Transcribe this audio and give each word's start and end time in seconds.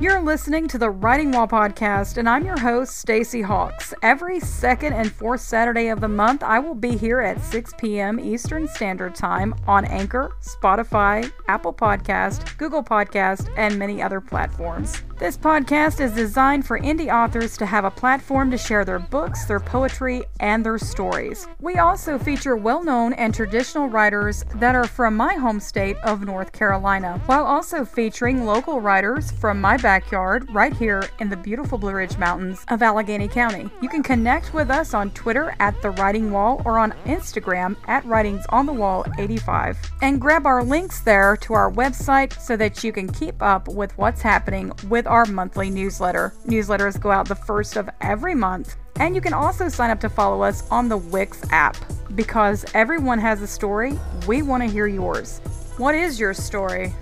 You're 0.00 0.22
listening 0.22 0.68
to 0.68 0.78
the 0.78 0.90
Writing 0.90 1.32
Wall 1.32 1.48
podcast, 1.48 2.18
and 2.18 2.28
I'm 2.28 2.44
your 2.44 2.58
host, 2.58 2.98
Stacy 2.98 3.42
Hawks. 3.42 3.94
Every 4.02 4.38
second 4.38 4.92
and 4.92 5.10
fourth 5.10 5.40
Saturday 5.40 5.88
of 5.88 6.00
the 6.00 6.08
month, 6.08 6.42
I 6.42 6.60
will 6.60 6.74
be 6.74 6.96
here 6.96 7.20
at 7.20 7.40
6 7.40 7.74
p.m. 7.78 8.20
Eastern 8.20 8.68
Standard 8.68 9.14
Time 9.14 9.54
on 9.66 9.84
Anchor, 9.86 10.36
Spotify, 10.40 11.30
Apple 11.48 11.72
Podcast, 11.72 12.56
Google 12.56 12.84
Podcast, 12.84 13.52
and 13.56 13.78
many 13.78 14.02
other 14.02 14.20
platforms. 14.20 15.02
This 15.16 15.38
podcast 15.38 16.00
is 16.00 16.12
designed 16.12 16.66
for 16.66 16.80
indie 16.80 17.12
authors 17.12 17.56
to 17.58 17.66
have 17.66 17.84
a 17.84 17.90
platform 17.90 18.50
to 18.50 18.58
share 18.58 18.84
their 18.84 18.98
books, 18.98 19.44
their 19.44 19.60
poetry, 19.60 20.24
and 20.40 20.66
their 20.66 20.76
stories. 20.76 21.46
We 21.60 21.76
also 21.76 22.18
feature 22.18 22.56
well 22.56 22.82
known 22.82 23.12
and 23.12 23.32
traditional 23.32 23.88
writers 23.88 24.44
that 24.56 24.74
are 24.74 24.88
from 24.88 25.16
my 25.16 25.34
home 25.34 25.60
state 25.60 25.96
of 25.98 26.22
North 26.24 26.50
Carolina, 26.50 27.22
while 27.26 27.44
also 27.44 27.84
featuring 27.84 28.44
local 28.44 28.80
writers 28.80 29.30
from 29.30 29.60
my 29.60 29.76
backyard 29.76 30.52
right 30.52 30.72
here 30.72 31.08
in 31.20 31.30
the 31.30 31.36
beautiful 31.36 31.78
Blue 31.78 31.92
Ridge 31.92 32.18
Mountains 32.18 32.64
of 32.66 32.82
Alleghany 32.82 33.28
County. 33.28 33.70
You 33.80 33.88
can 33.88 34.02
connect 34.02 34.52
with 34.52 34.68
us 34.68 34.94
on 34.94 35.12
Twitter 35.12 35.54
at 35.60 35.80
The 35.80 35.90
Writing 35.90 36.32
Wall 36.32 36.60
or 36.64 36.80
on 36.80 36.90
Instagram 37.06 37.76
at 37.86 38.04
Writings 38.04 38.44
on 38.48 38.66
the 38.66 38.72
Wall 38.72 39.06
85 39.16 39.78
and 40.02 40.20
grab 40.20 40.44
our 40.44 40.64
links 40.64 41.00
there 41.02 41.36
to 41.36 41.54
our 41.54 41.70
website 41.70 42.38
so 42.40 42.56
that 42.56 42.82
you 42.82 42.90
can 42.90 43.08
keep 43.08 43.40
up 43.40 43.68
with 43.68 43.96
what's 43.96 44.20
happening 44.20 44.72
with 44.88 45.03
our 45.06 45.26
monthly 45.26 45.70
newsletter. 45.70 46.32
Newsletters 46.46 47.00
go 47.00 47.10
out 47.10 47.28
the 47.28 47.34
first 47.34 47.76
of 47.76 47.88
every 48.00 48.34
month. 48.34 48.76
And 48.96 49.14
you 49.14 49.20
can 49.20 49.32
also 49.32 49.68
sign 49.68 49.90
up 49.90 50.00
to 50.00 50.08
follow 50.08 50.42
us 50.42 50.68
on 50.70 50.88
the 50.88 50.96
Wix 50.96 51.44
app 51.50 51.76
because 52.14 52.64
everyone 52.74 53.18
has 53.18 53.42
a 53.42 53.46
story. 53.46 53.98
We 54.26 54.42
want 54.42 54.62
to 54.62 54.68
hear 54.68 54.86
yours. 54.86 55.40
What 55.76 55.94
is 55.94 56.20
your 56.20 56.34
story? 56.34 56.92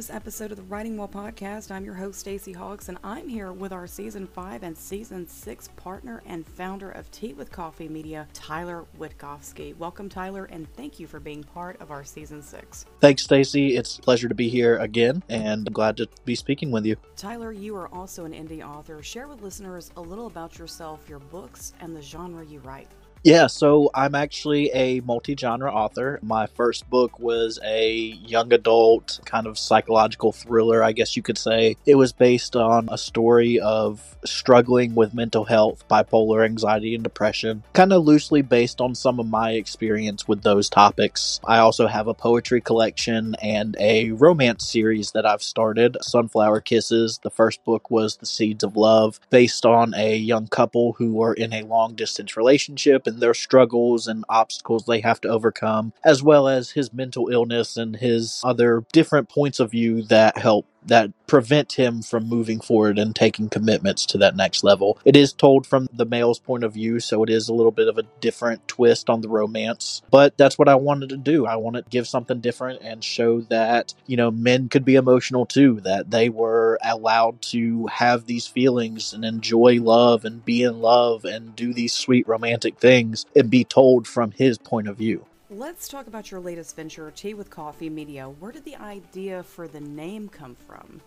This 0.00 0.08
episode 0.08 0.50
of 0.50 0.56
the 0.56 0.62
Writing 0.62 0.96
Wall 0.96 1.08
podcast. 1.08 1.70
I'm 1.70 1.84
your 1.84 1.92
host 1.92 2.20
Stacy 2.20 2.54
Hawks 2.54 2.88
and 2.88 2.96
I'm 3.04 3.28
here 3.28 3.52
with 3.52 3.70
our 3.70 3.86
season 3.86 4.26
5 4.26 4.62
and 4.62 4.74
season 4.74 5.28
6 5.28 5.68
partner 5.76 6.22
and 6.24 6.46
founder 6.46 6.90
of 6.92 7.10
Tea 7.10 7.34
with 7.34 7.52
Coffee 7.52 7.86
Media, 7.86 8.26
Tyler 8.32 8.86
Wittkofsky. 8.98 9.76
Welcome 9.76 10.08
Tyler 10.08 10.46
and 10.46 10.66
thank 10.72 11.00
you 11.00 11.06
for 11.06 11.20
being 11.20 11.44
part 11.44 11.78
of 11.82 11.90
our 11.90 12.02
season 12.02 12.40
6. 12.40 12.86
Thanks 13.00 13.24
Stacy. 13.24 13.76
It's 13.76 13.98
a 13.98 14.00
pleasure 14.00 14.26
to 14.26 14.34
be 14.34 14.48
here 14.48 14.78
again 14.78 15.22
and 15.28 15.68
I'm 15.68 15.74
glad 15.74 15.98
to 15.98 16.08
be 16.24 16.34
speaking 16.34 16.70
with 16.70 16.86
you. 16.86 16.96
Tyler, 17.14 17.52
you 17.52 17.76
are 17.76 17.94
also 17.94 18.24
an 18.24 18.32
indie 18.32 18.66
author. 18.66 19.02
Share 19.02 19.28
with 19.28 19.42
listeners 19.42 19.90
a 19.98 20.00
little 20.00 20.28
about 20.28 20.58
yourself, 20.58 21.10
your 21.10 21.18
books, 21.18 21.74
and 21.78 21.94
the 21.94 22.00
genre 22.00 22.42
you 22.42 22.60
write. 22.60 22.88
Yeah, 23.22 23.48
so 23.48 23.90
I'm 23.94 24.14
actually 24.14 24.70
a 24.72 25.00
multi 25.00 25.36
genre 25.36 25.70
author. 25.70 26.18
My 26.22 26.46
first 26.46 26.88
book 26.88 27.20
was 27.20 27.58
a 27.62 27.94
young 27.94 28.50
adult 28.54 29.20
kind 29.26 29.46
of 29.46 29.58
psychological 29.58 30.32
thriller, 30.32 30.82
I 30.82 30.92
guess 30.92 31.16
you 31.16 31.22
could 31.22 31.36
say. 31.36 31.76
It 31.84 31.96
was 31.96 32.14
based 32.14 32.56
on 32.56 32.88
a 32.90 32.96
story 32.96 33.60
of 33.60 34.16
struggling 34.24 34.94
with 34.94 35.14
mental 35.14 35.44
health, 35.44 35.84
bipolar 35.88 36.44
anxiety, 36.44 36.94
and 36.94 37.04
depression, 37.04 37.62
kind 37.74 37.92
of 37.92 38.04
loosely 38.04 38.42
based 38.42 38.80
on 38.80 38.94
some 38.94 39.20
of 39.20 39.26
my 39.26 39.52
experience 39.52 40.26
with 40.26 40.42
those 40.42 40.68
topics. 40.68 41.40
I 41.44 41.58
also 41.58 41.86
have 41.86 42.06
a 42.06 42.14
poetry 42.14 42.60
collection 42.60 43.34
and 43.42 43.76
a 43.78 44.12
romance 44.12 44.66
series 44.66 45.12
that 45.12 45.26
I've 45.26 45.42
started, 45.42 45.96
Sunflower 46.00 46.62
Kisses. 46.62 47.20
The 47.22 47.30
first 47.30 47.64
book 47.64 47.90
was 47.90 48.16
The 48.16 48.26
Seeds 48.26 48.64
of 48.64 48.76
Love, 48.76 49.20
based 49.30 49.66
on 49.66 49.94
a 49.94 50.16
young 50.16 50.46
couple 50.46 50.94
who 50.94 51.22
are 51.22 51.34
in 51.34 51.52
a 51.52 51.62
long 51.62 51.94
distance 51.94 52.36
relationship 52.36 53.06
and 53.10 53.20
their 53.20 53.34
struggles 53.34 54.06
and 54.06 54.24
obstacles 54.28 54.86
they 54.86 55.00
have 55.00 55.20
to 55.22 55.28
overcome, 55.28 55.92
as 56.04 56.22
well 56.22 56.48
as 56.48 56.70
his 56.70 56.92
mental 56.92 57.28
illness 57.28 57.76
and 57.76 57.96
his 57.96 58.40
other 58.44 58.84
different 58.92 59.28
points 59.28 59.60
of 59.60 59.72
view 59.72 60.02
that 60.04 60.38
help 60.38 60.66
that 60.86 61.10
prevent 61.26 61.74
him 61.74 62.02
from 62.02 62.28
moving 62.28 62.60
forward 62.60 62.98
and 62.98 63.14
taking 63.14 63.48
commitments 63.48 64.04
to 64.06 64.18
that 64.18 64.36
next 64.36 64.64
level. 64.64 64.98
It 65.04 65.16
is 65.16 65.32
told 65.32 65.66
from 65.66 65.88
the 65.92 66.04
male's 66.04 66.38
point 66.38 66.64
of 66.64 66.74
view, 66.74 67.00
so 67.00 67.22
it 67.22 67.30
is 67.30 67.48
a 67.48 67.54
little 67.54 67.72
bit 67.72 67.88
of 67.88 67.98
a 67.98 68.04
different 68.20 68.66
twist 68.66 69.08
on 69.08 69.20
the 69.20 69.28
romance. 69.28 70.02
But 70.10 70.36
that's 70.36 70.58
what 70.58 70.68
I 70.68 70.74
wanted 70.74 71.10
to 71.10 71.16
do. 71.16 71.46
I 71.46 71.56
wanted 71.56 71.84
to 71.84 71.90
give 71.90 72.08
something 72.08 72.40
different 72.40 72.82
and 72.82 73.04
show 73.04 73.42
that, 73.42 73.94
you 74.06 74.16
know, 74.16 74.30
men 74.30 74.68
could 74.68 74.84
be 74.84 74.96
emotional 74.96 75.46
too, 75.46 75.80
that 75.82 76.10
they 76.10 76.28
were 76.28 76.78
allowed 76.82 77.42
to 77.42 77.86
have 77.86 78.26
these 78.26 78.46
feelings 78.46 79.12
and 79.12 79.24
enjoy 79.24 79.80
love 79.80 80.24
and 80.24 80.44
be 80.44 80.62
in 80.62 80.80
love 80.80 81.24
and 81.24 81.54
do 81.54 81.72
these 81.72 81.92
sweet 81.92 82.26
romantic 82.26 82.78
things 82.78 83.26
and 83.36 83.50
be 83.50 83.64
told 83.64 84.08
from 84.08 84.32
his 84.32 84.58
point 84.58 84.88
of 84.88 84.96
view. 84.96 85.26
Let's 85.52 85.88
talk 85.88 86.06
about 86.06 86.30
your 86.30 86.38
latest 86.38 86.76
venture, 86.76 87.10
Tea 87.10 87.34
with 87.34 87.50
Coffee 87.50 87.90
Media. 87.90 88.28
Where 88.28 88.52
did 88.52 88.64
the 88.64 88.76
idea 88.76 89.42
for 89.42 89.66
the 89.66 89.80
name 89.80 90.28
come 90.28 90.54
from? 90.54 91.00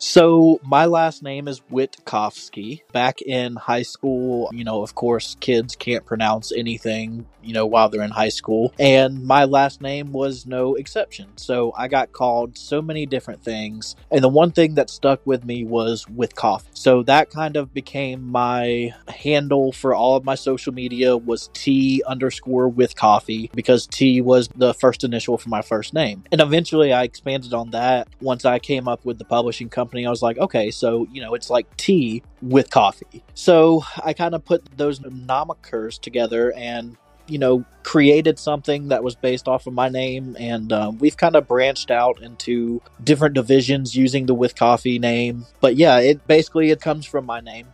So 0.00 0.60
my 0.62 0.86
last 0.86 1.24
name 1.24 1.48
is 1.48 1.60
Wittkofsky. 1.72 2.82
Back 2.92 3.20
in 3.20 3.56
high 3.56 3.82
school, 3.82 4.48
you 4.52 4.62
know, 4.62 4.82
of 4.82 4.94
course, 4.94 5.36
kids 5.40 5.74
can't 5.74 6.06
pronounce 6.06 6.52
anything, 6.52 7.26
you 7.42 7.52
know, 7.52 7.66
while 7.66 7.88
they're 7.88 8.02
in 8.02 8.12
high 8.12 8.28
school. 8.28 8.72
And 8.78 9.24
my 9.24 9.44
last 9.44 9.82
name 9.82 10.12
was 10.12 10.46
no 10.46 10.76
exception. 10.76 11.36
So 11.36 11.72
I 11.76 11.88
got 11.88 12.12
called 12.12 12.56
so 12.56 12.80
many 12.80 13.06
different 13.06 13.42
things. 13.42 13.96
And 14.12 14.22
the 14.22 14.28
one 14.28 14.52
thing 14.52 14.76
that 14.76 14.88
stuck 14.88 15.26
with 15.26 15.44
me 15.44 15.64
was 15.64 16.08
with 16.08 16.36
coffee. 16.36 16.68
So 16.74 17.02
that 17.02 17.30
kind 17.30 17.56
of 17.56 17.74
became 17.74 18.22
my 18.22 18.94
handle 19.08 19.72
for 19.72 19.96
all 19.96 20.14
of 20.14 20.24
my 20.24 20.36
social 20.36 20.72
media 20.72 21.16
was 21.16 21.50
T 21.54 22.04
underscore 22.06 22.68
with 22.68 22.94
coffee 22.94 23.50
because 23.52 23.88
T 23.88 24.20
was 24.20 24.48
the 24.54 24.74
first 24.74 25.02
initial 25.02 25.38
for 25.38 25.48
my 25.48 25.62
first 25.62 25.92
name. 25.92 26.22
And 26.30 26.40
eventually 26.40 26.92
I 26.92 27.02
expanded 27.02 27.52
on 27.52 27.70
that 27.70 28.06
once 28.20 28.44
I 28.44 28.60
came 28.60 28.86
up 28.86 29.04
with 29.04 29.18
the 29.18 29.24
publishing 29.24 29.68
company. 29.68 29.87
I 29.96 30.10
was 30.10 30.22
like, 30.22 30.38
okay, 30.38 30.70
so, 30.70 31.06
you 31.12 31.20
know, 31.20 31.34
it's 31.34 31.50
like 31.50 31.76
tea 31.76 32.22
with 32.42 32.70
coffee. 32.70 33.24
So 33.34 33.82
I 34.04 34.12
kind 34.12 34.34
of 34.34 34.44
put 34.44 34.64
those 34.76 35.00
nomikers 35.00 36.00
together 36.00 36.52
and 36.54 36.96
you 37.28 37.38
know, 37.38 37.64
created 37.82 38.38
something 38.38 38.88
that 38.88 39.04
was 39.04 39.14
based 39.14 39.48
off 39.48 39.66
of 39.66 39.74
my 39.74 39.88
name, 39.88 40.36
and 40.40 40.72
um, 40.72 40.98
we've 40.98 41.16
kind 41.16 41.36
of 41.36 41.46
branched 41.46 41.90
out 41.90 42.22
into 42.22 42.80
different 43.04 43.34
divisions 43.34 43.94
using 43.94 44.26
the 44.26 44.34
with 44.34 44.56
coffee 44.56 44.98
name. 44.98 45.46
But 45.60 45.76
yeah, 45.76 45.98
it 45.98 46.26
basically 46.26 46.70
it 46.70 46.80
comes 46.80 47.06
from 47.06 47.26
my 47.26 47.40
name. 47.40 47.68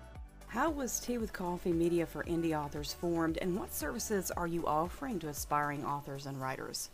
How 0.49 0.71
was 0.71 1.01
Tea 1.01 1.19
with 1.19 1.33
Coffee 1.33 1.73
Media 1.73 2.07
for 2.07 2.23
Indie 2.25 2.57
Authors 2.57 2.93
formed, 2.93 3.39
and 3.39 3.59
what 3.59 3.75
services 3.75 4.31
are 4.37 4.47
you 4.47 4.67
offering 4.67 5.19
to 5.21 5.29
aspiring 5.29 5.85
authors 5.85 6.27
and 6.27 6.41
writers? 6.41 6.91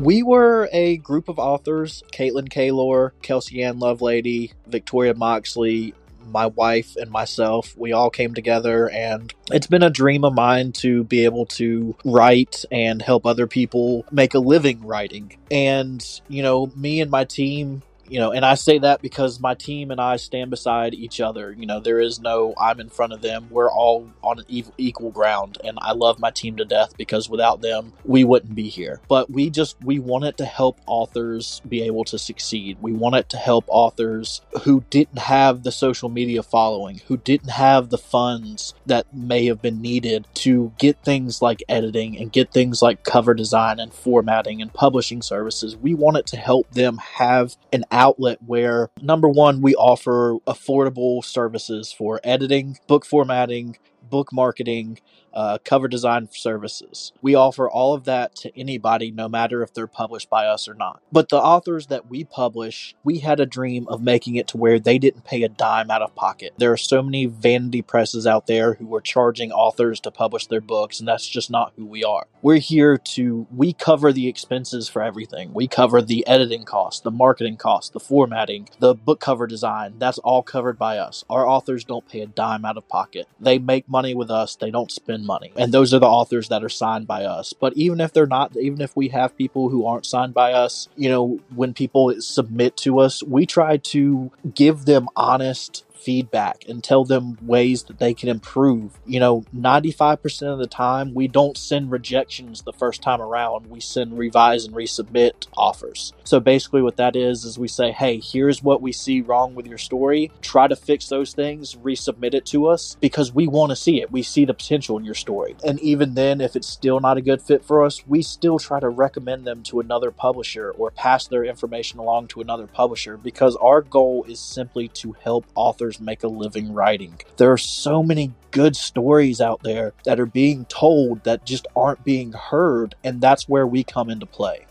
We 0.00 0.22
were 0.22 0.68
a 0.72 0.98
group 0.98 1.28
of 1.28 1.38
authors 1.38 2.02
Caitlin 2.12 2.48
Kaylor, 2.48 3.10
Kelsey 3.22 3.64
Ann 3.64 3.80
Lovelady, 3.80 4.52
Victoria 4.66 5.14
Moxley, 5.14 5.92
my 6.30 6.46
wife 6.46 6.96
and 6.96 7.10
myself, 7.10 7.76
we 7.76 7.92
all 7.92 8.10
came 8.10 8.34
together, 8.34 8.88
and 8.90 9.32
it's 9.50 9.66
been 9.66 9.82
a 9.82 9.90
dream 9.90 10.24
of 10.24 10.34
mine 10.34 10.72
to 10.72 11.04
be 11.04 11.24
able 11.24 11.46
to 11.46 11.96
write 12.04 12.64
and 12.70 13.02
help 13.02 13.26
other 13.26 13.46
people 13.46 14.04
make 14.10 14.34
a 14.34 14.38
living 14.38 14.84
writing. 14.84 15.36
And, 15.50 16.04
you 16.28 16.42
know, 16.42 16.70
me 16.76 17.00
and 17.00 17.10
my 17.10 17.24
team 17.24 17.82
you 18.08 18.18
know, 18.18 18.32
and 18.32 18.44
I 18.44 18.54
say 18.54 18.78
that 18.78 19.02
because 19.02 19.40
my 19.40 19.54
team 19.54 19.90
and 19.90 20.00
I 20.00 20.16
stand 20.16 20.50
beside 20.50 20.94
each 20.94 21.20
other. 21.20 21.52
You 21.52 21.66
know, 21.66 21.80
there 21.80 22.00
is 22.00 22.20
no 22.20 22.54
I'm 22.60 22.80
in 22.80 22.88
front 22.88 23.12
of 23.12 23.22
them. 23.22 23.48
We're 23.50 23.70
all 23.70 24.08
on 24.22 24.44
equal 24.48 25.10
ground, 25.10 25.58
and 25.64 25.78
I 25.80 25.92
love 25.92 26.18
my 26.18 26.30
team 26.30 26.56
to 26.56 26.64
death 26.64 26.96
because 26.96 27.28
without 27.28 27.60
them, 27.60 27.92
we 28.04 28.24
wouldn't 28.24 28.54
be 28.54 28.68
here. 28.68 29.00
But 29.08 29.30
we 29.30 29.50
just 29.50 29.76
we 29.82 29.98
wanted 29.98 30.36
to 30.38 30.44
help 30.44 30.80
authors 30.86 31.60
be 31.68 31.82
able 31.82 32.04
to 32.04 32.18
succeed. 32.18 32.78
We 32.80 32.92
wanted 32.92 33.28
to 33.30 33.36
help 33.36 33.64
authors 33.68 34.40
who 34.62 34.84
didn't 34.90 35.18
have 35.18 35.62
the 35.62 35.72
social 35.72 36.08
media 36.08 36.42
following, 36.42 37.00
who 37.08 37.16
didn't 37.16 37.50
have 37.50 37.90
the 37.90 37.98
funds 37.98 38.74
that 38.86 39.12
may 39.14 39.46
have 39.46 39.62
been 39.62 39.80
needed 39.80 40.26
to 40.34 40.72
get 40.78 41.02
things 41.04 41.42
like 41.42 41.62
editing 41.68 42.18
and 42.18 42.32
get 42.32 42.52
things 42.52 42.82
like 42.82 43.04
cover 43.04 43.34
design 43.34 43.78
and 43.80 43.92
formatting 43.92 44.62
and 44.62 44.72
publishing 44.72 45.22
services. 45.22 45.76
We 45.76 45.94
wanted 45.94 46.26
to 46.28 46.36
help 46.36 46.70
them 46.70 46.98
have 46.98 47.56
an 47.72 47.84
outlet 47.98 48.38
where 48.46 48.90
number 49.02 49.28
one, 49.28 49.60
we 49.62 49.74
offer 49.74 50.36
affordable 50.46 51.24
services 51.24 51.92
for 51.92 52.20
editing, 52.24 52.78
book 52.86 53.04
formatting, 53.04 53.76
book 54.10 54.32
marketing, 54.32 55.00
uh, 55.34 55.58
cover 55.64 55.88
design 55.88 56.28
services. 56.32 57.12
We 57.22 57.34
offer 57.34 57.68
all 57.68 57.94
of 57.94 58.04
that 58.04 58.34
to 58.36 58.58
anybody, 58.58 59.10
no 59.10 59.28
matter 59.28 59.62
if 59.62 59.72
they're 59.72 59.86
published 59.86 60.30
by 60.30 60.46
us 60.46 60.68
or 60.68 60.74
not. 60.74 61.02
But 61.12 61.28
the 61.28 61.38
authors 61.40 61.86
that 61.88 62.08
we 62.10 62.24
publish, 62.24 62.94
we 63.04 63.18
had 63.18 63.40
a 63.40 63.46
dream 63.46 63.86
of 63.88 64.02
making 64.02 64.36
it 64.36 64.48
to 64.48 64.56
where 64.56 64.78
they 64.78 64.98
didn't 64.98 65.24
pay 65.24 65.42
a 65.42 65.48
dime 65.48 65.90
out 65.90 66.02
of 66.02 66.14
pocket. 66.14 66.54
There 66.58 66.72
are 66.72 66.76
so 66.76 67.02
many 67.02 67.26
vanity 67.26 67.82
presses 67.82 68.26
out 68.26 68.46
there 68.46 68.74
who 68.74 68.94
are 68.94 69.00
charging 69.00 69.52
authors 69.52 70.00
to 70.00 70.10
publish 70.10 70.46
their 70.46 70.60
books, 70.60 70.98
and 70.98 71.08
that's 71.08 71.28
just 71.28 71.50
not 71.50 71.72
who 71.76 71.86
we 71.86 72.04
are. 72.04 72.26
We're 72.42 72.58
here 72.58 72.96
to, 72.96 73.46
we 73.54 73.72
cover 73.72 74.12
the 74.12 74.28
expenses 74.28 74.88
for 74.88 75.02
everything. 75.02 75.52
We 75.52 75.68
cover 75.68 76.02
the 76.02 76.26
editing 76.26 76.64
costs, 76.64 77.00
the 77.00 77.10
marketing 77.10 77.56
costs, 77.56 77.90
the 77.90 78.00
formatting, 78.00 78.68
the 78.78 78.94
book 78.94 79.20
cover 79.20 79.46
design. 79.46 79.94
That's 79.98 80.18
all 80.18 80.42
covered 80.42 80.78
by 80.78 80.98
us. 80.98 81.24
Our 81.28 81.46
authors 81.46 81.84
don't 81.84 82.08
pay 82.08 82.20
a 82.20 82.26
dime 82.26 82.64
out 82.64 82.76
of 82.76 82.88
pocket. 82.88 83.28
They 83.40 83.58
make 83.58 83.88
money 83.88 84.14
with 84.14 84.30
us, 84.30 84.56
they 84.56 84.70
don't 84.70 84.92
spend 84.92 85.26
money. 85.28 85.52
And 85.56 85.72
those 85.72 85.94
are 85.94 86.00
the 86.00 86.06
authors 86.06 86.48
that 86.48 86.64
are 86.64 86.68
signed 86.68 87.06
by 87.06 87.22
us. 87.24 87.52
But 87.52 87.76
even 87.76 88.00
if 88.00 88.12
they're 88.12 88.26
not, 88.26 88.56
even 88.56 88.80
if 88.80 88.96
we 88.96 89.08
have 89.10 89.38
people 89.38 89.68
who 89.68 89.86
aren't 89.86 90.06
signed 90.06 90.34
by 90.34 90.52
us, 90.52 90.88
you 90.96 91.08
know, 91.08 91.38
when 91.54 91.72
people 91.74 92.12
submit 92.20 92.76
to 92.78 92.98
us, 92.98 93.22
we 93.22 93.46
try 93.46 93.76
to 93.76 94.32
give 94.52 94.86
them 94.86 95.08
honest 95.14 95.84
feedback 95.98 96.64
and 96.68 96.82
tell 96.82 97.04
them 97.04 97.38
ways 97.42 97.84
that 97.84 97.98
they 97.98 98.14
can 98.14 98.28
improve. 98.28 98.98
You 99.06 99.20
know, 99.20 99.44
95% 99.54 100.52
of 100.52 100.58
the 100.58 100.66
time, 100.66 101.14
we 101.14 101.28
don't 101.28 101.56
send 101.56 101.90
rejections 101.90 102.62
the 102.62 102.72
first 102.72 103.02
time 103.02 103.20
around. 103.20 103.66
We 103.66 103.80
send 103.80 104.18
revise 104.18 104.64
and 104.64 104.74
resubmit 104.74 105.46
offers. 105.56 106.12
So 106.24 106.40
basically, 106.40 106.82
what 106.82 106.96
that 106.96 107.16
is, 107.16 107.44
is 107.44 107.58
we 107.58 107.68
say, 107.68 107.92
hey, 107.92 108.20
here's 108.20 108.62
what 108.62 108.82
we 108.82 108.92
see 108.92 109.20
wrong 109.20 109.54
with 109.54 109.66
your 109.66 109.78
story. 109.78 110.30
Try 110.42 110.68
to 110.68 110.76
fix 110.76 111.08
those 111.08 111.32
things, 111.32 111.74
resubmit 111.74 112.34
it 112.34 112.46
to 112.46 112.68
us 112.68 112.96
because 113.00 113.32
we 113.32 113.46
want 113.46 113.70
to 113.70 113.76
see 113.76 114.00
it. 114.00 114.10
We 114.10 114.22
see 114.22 114.44
the 114.44 114.54
potential 114.54 114.98
in 114.98 115.04
your 115.04 115.14
story. 115.14 115.56
And 115.64 115.80
even 115.80 116.14
then, 116.14 116.40
if 116.40 116.56
it's 116.56 116.68
still 116.68 117.00
not 117.00 117.16
a 117.16 117.22
good 117.22 117.42
fit 117.42 117.64
for 117.64 117.84
us, 117.84 118.06
we 118.06 118.22
still 118.22 118.58
try 118.58 118.80
to 118.80 118.88
recommend 118.88 119.46
them 119.46 119.62
to 119.64 119.80
another 119.80 120.10
publisher 120.10 120.70
or 120.70 120.90
pass 120.90 121.26
their 121.26 121.44
information 121.44 121.98
along 121.98 122.28
to 122.28 122.40
another 122.40 122.66
publisher 122.66 123.16
because 123.16 123.56
our 123.56 123.80
goal 123.80 124.24
is 124.28 124.38
simply 124.40 124.88
to 124.88 125.12
help 125.12 125.46
authors 125.54 125.87
make 126.00 126.22
a 126.22 126.28
living 126.28 126.72
writing. 126.72 127.20
There 127.36 127.52
are 127.52 127.58
so 127.58 128.02
many 128.02 128.32
good 128.50 128.76
stories 128.76 129.40
out 129.40 129.62
there 129.62 129.92
that 130.04 130.20
are 130.20 130.26
being 130.26 130.64
told 130.66 131.24
that 131.24 131.44
just 131.44 131.66
aren't 131.74 132.04
being 132.04 132.32
heard, 132.32 132.94
and 133.02 133.20
that's 133.20 133.48
where 133.48 133.66
we 133.66 133.84
come 133.84 134.10
into 134.10 134.26
play. 134.26 134.66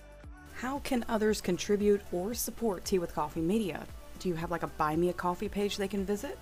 How 0.54 0.80
can 0.80 1.06
others 1.08 1.42
contribute 1.42 2.02
or 2.12 2.34
support 2.34 2.86
Tea 2.86 3.00
with 3.00 3.14
Coffee 3.14 3.42
Media? 3.42 3.86
Do 4.20 4.30
you 4.30 4.36
have 4.36 4.52
like 4.52 4.64
a 4.64 4.68
buy 4.68 4.96
me 4.96 5.10
a 5.10 5.14
coffee 5.14 5.50
page 5.50 5.78
they 5.78 5.88
can 5.88 6.06
visit? 6.06 6.40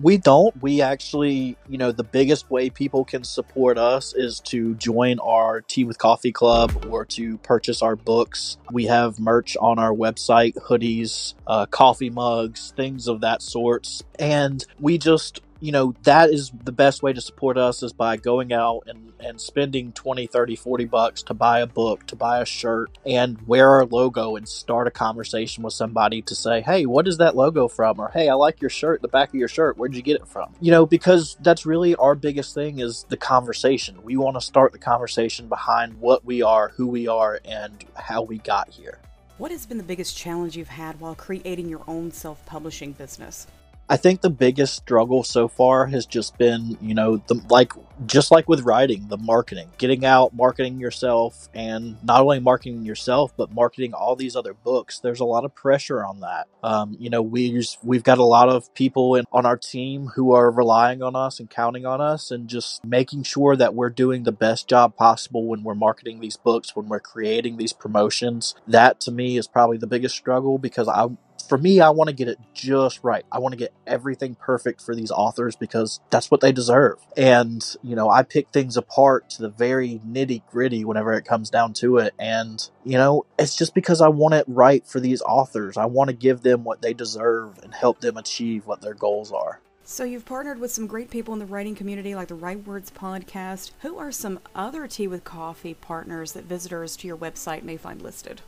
We 0.00 0.18
don't. 0.18 0.60
We 0.62 0.80
actually, 0.82 1.56
you 1.68 1.78
know, 1.78 1.92
the 1.92 2.04
biggest 2.04 2.50
way 2.50 2.70
people 2.70 3.04
can 3.04 3.24
support 3.24 3.78
us 3.78 4.12
is 4.14 4.40
to 4.46 4.74
join 4.74 5.18
our 5.20 5.60
Tea 5.60 5.84
with 5.84 5.98
Coffee 5.98 6.32
Club 6.32 6.86
or 6.90 7.04
to 7.06 7.38
purchase 7.38 7.80
our 7.82 7.96
books. 7.96 8.58
We 8.72 8.86
have 8.86 9.20
merch 9.20 9.56
on 9.60 9.78
our 9.78 9.92
website, 9.92 10.54
hoodies, 10.54 11.34
uh, 11.46 11.66
coffee 11.66 12.10
mugs, 12.10 12.72
things 12.76 13.06
of 13.06 13.20
that 13.20 13.40
sorts. 13.40 14.02
And 14.18 14.64
we 14.80 14.98
just 14.98 15.40
you 15.64 15.72
know 15.72 15.94
that 16.02 16.30
is 16.30 16.50
the 16.64 16.72
best 16.72 17.02
way 17.02 17.12
to 17.12 17.20
support 17.20 17.56
us 17.56 17.82
is 17.82 17.92
by 17.92 18.16
going 18.16 18.52
out 18.52 18.82
and, 18.86 19.12
and 19.20 19.40
spending 19.40 19.92
20 19.92 20.26
30 20.26 20.56
40 20.56 20.84
bucks 20.86 21.22
to 21.22 21.34
buy 21.34 21.60
a 21.60 21.66
book 21.66 22.06
to 22.06 22.16
buy 22.16 22.40
a 22.40 22.44
shirt 22.44 22.98
and 23.06 23.46
wear 23.46 23.70
our 23.70 23.86
logo 23.86 24.36
and 24.36 24.48
start 24.48 24.86
a 24.86 24.90
conversation 24.90 25.62
with 25.62 25.72
somebody 25.72 26.20
to 26.20 26.34
say 26.34 26.60
hey 26.60 26.84
what 26.84 27.08
is 27.08 27.18
that 27.18 27.34
logo 27.34 27.68
from? 27.68 27.98
or 27.98 28.10
hey 28.10 28.28
i 28.28 28.34
like 28.34 28.60
your 28.60 28.68
shirt 28.70 29.00
the 29.00 29.08
back 29.08 29.28
of 29.28 29.34
your 29.36 29.48
shirt. 29.48 29.76
Where'd 29.76 29.94
you 29.94 30.02
get 30.02 30.16
it 30.16 30.26
from? 30.26 30.54
You 30.60 30.70
know 30.70 30.86
because 30.86 31.36
that's 31.40 31.64
really 31.64 31.94
our 31.96 32.14
biggest 32.14 32.54
thing 32.54 32.80
is 32.80 33.04
the 33.08 33.16
conversation. 33.16 34.02
We 34.02 34.16
want 34.16 34.36
to 34.36 34.40
start 34.40 34.72
the 34.72 34.78
conversation 34.78 35.48
behind 35.48 36.00
what 36.00 36.24
we 36.24 36.42
are 36.42 36.70
who 36.70 36.86
we 36.86 37.06
are 37.06 37.40
and 37.44 37.84
how 37.94 38.22
we 38.22 38.38
got 38.38 38.70
here. 38.70 38.98
What 39.38 39.50
has 39.50 39.66
been 39.66 39.78
the 39.78 39.84
biggest 39.84 40.16
challenge 40.16 40.56
you've 40.56 40.68
had 40.68 41.00
while 41.00 41.14
creating 41.14 41.68
your 41.68 41.82
own 41.86 42.12
self-publishing 42.12 42.92
business 42.92 43.46
I 43.88 43.96
think 43.96 44.22
the 44.22 44.30
biggest 44.30 44.74
struggle 44.76 45.22
so 45.22 45.46
far 45.46 45.86
has 45.86 46.06
just 46.06 46.38
been, 46.38 46.78
you 46.80 46.94
know, 46.94 47.18
the 47.18 47.34
like 47.50 47.72
just 48.06 48.30
like 48.30 48.48
with 48.48 48.62
writing, 48.62 49.08
the 49.08 49.18
marketing, 49.18 49.68
getting 49.78 50.04
out, 50.04 50.34
marketing 50.34 50.80
yourself, 50.80 51.48
and 51.54 52.02
not 52.02 52.22
only 52.22 52.40
marketing 52.40 52.84
yourself, 52.84 53.32
but 53.36 53.52
marketing 53.52 53.92
all 53.92 54.16
these 54.16 54.36
other 54.36 54.54
books. 54.54 54.98
There's 55.00 55.20
a 55.20 55.24
lot 55.24 55.44
of 55.44 55.54
pressure 55.54 56.04
on 56.04 56.20
that. 56.20 56.48
Um, 56.62 56.96
you 56.98 57.10
know, 57.10 57.22
we 57.22 57.62
we've 57.82 58.02
got 58.02 58.18
a 58.18 58.24
lot 58.24 58.48
of 58.48 58.72
people 58.74 59.16
in, 59.16 59.24
on 59.32 59.46
our 59.46 59.56
team 59.56 60.08
who 60.14 60.32
are 60.32 60.50
relying 60.50 61.02
on 61.02 61.14
us 61.14 61.38
and 61.38 61.48
counting 61.50 61.84
on 61.84 62.00
us, 62.00 62.30
and 62.30 62.48
just 62.48 62.84
making 62.84 63.22
sure 63.24 63.54
that 63.54 63.74
we're 63.74 63.90
doing 63.90 64.22
the 64.22 64.32
best 64.32 64.66
job 64.66 64.96
possible 64.96 65.46
when 65.46 65.62
we're 65.62 65.74
marketing 65.74 66.20
these 66.20 66.36
books, 66.36 66.74
when 66.74 66.88
we're 66.88 67.00
creating 67.00 67.58
these 67.58 67.72
promotions. 67.72 68.54
That 68.66 69.00
to 69.02 69.12
me 69.12 69.36
is 69.36 69.46
probably 69.46 69.76
the 69.76 69.86
biggest 69.86 70.16
struggle 70.16 70.58
because 70.58 70.88
I 70.88 71.08
for 71.48 71.58
me, 71.58 71.80
I 71.80 71.90
want 71.90 72.08
to 72.08 72.14
get 72.14 72.28
it 72.28 72.38
just 72.54 73.00
right. 73.02 73.24
I 73.30 73.38
want 73.38 73.52
to 73.52 73.58
get 73.58 73.72
everything 73.86 74.34
perfect 74.34 74.80
for 74.80 74.94
these 74.94 75.10
authors 75.10 75.56
because 75.56 76.00
that's 76.10 76.30
what 76.30 76.40
they 76.40 76.52
deserve. 76.52 76.98
And, 77.16 77.64
you 77.82 77.96
know, 77.96 78.10
I 78.10 78.22
pick 78.22 78.48
things 78.48 78.76
apart 78.76 79.30
to 79.30 79.42
the 79.42 79.48
very 79.48 80.00
nitty 80.06 80.42
gritty 80.50 80.84
whenever 80.84 81.12
it 81.14 81.24
comes 81.24 81.50
down 81.50 81.72
to 81.74 81.98
it. 81.98 82.14
And, 82.18 82.68
you 82.84 82.96
know, 82.98 83.26
it's 83.38 83.56
just 83.56 83.74
because 83.74 84.00
I 84.00 84.08
want 84.08 84.34
it 84.34 84.44
right 84.48 84.86
for 84.86 85.00
these 85.00 85.22
authors. 85.22 85.76
I 85.76 85.86
want 85.86 86.08
to 86.08 86.16
give 86.16 86.42
them 86.42 86.64
what 86.64 86.82
they 86.82 86.94
deserve 86.94 87.58
and 87.62 87.74
help 87.74 88.00
them 88.00 88.16
achieve 88.16 88.66
what 88.66 88.80
their 88.80 88.94
goals 88.94 89.32
are. 89.32 89.60
So, 89.86 90.02
you've 90.02 90.24
partnered 90.24 90.60
with 90.60 90.72
some 90.72 90.86
great 90.86 91.10
people 91.10 91.34
in 91.34 91.40
the 91.40 91.44
writing 91.44 91.74
community 91.74 92.14
like 92.14 92.28
the 92.28 92.34
Right 92.34 92.66
Words 92.66 92.90
podcast. 92.90 93.72
Who 93.82 93.98
are 93.98 94.10
some 94.10 94.40
other 94.54 94.88
Tea 94.88 95.06
with 95.06 95.24
Coffee 95.24 95.74
partners 95.74 96.32
that 96.32 96.44
visitors 96.44 96.96
to 96.96 97.06
your 97.06 97.18
website 97.18 97.64
may 97.64 97.76
find 97.76 98.00
listed? 98.00 98.40